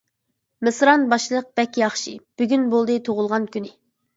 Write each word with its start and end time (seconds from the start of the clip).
مىسران 0.67 1.03
باشلىق 1.11 1.51
بەك 1.61 1.79
ياخشى، 1.81 2.15
بۈگۈن 2.43 2.67
بولدى 2.73 2.97
تۇغۇلغان 3.11 3.49
كۈنى. 3.57 3.73